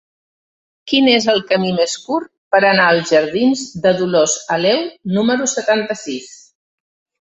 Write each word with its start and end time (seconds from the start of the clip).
Quin 0.91 1.09
és 1.11 1.27
el 1.33 1.41
camí 1.51 1.69
més 1.81 1.93
curt 2.07 2.31
per 2.57 2.63
anar 2.71 2.87
als 2.95 3.13
jardins 3.13 3.69
de 3.87 3.95
Dolors 4.03 4.37
Aleu 4.59 4.85
número 5.17 5.55
setanta-sis? 5.57 6.39